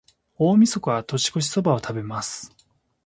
[0.39, 2.51] 大晦日は、年越しそばを食べます。